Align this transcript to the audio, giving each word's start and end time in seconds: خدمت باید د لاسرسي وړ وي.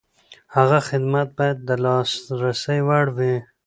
خدمت 0.89 1.27
باید 1.37 1.57
د 1.67 1.69
لاسرسي 1.83 2.79
وړ 2.87 3.05
وي. 3.17 3.35